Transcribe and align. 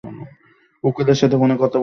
উকিলের 0.83 1.15
সাথে 1.15 1.35
ফোনে 1.37 1.55
কথা 1.55 1.59
বলছিলাম। 1.61 1.79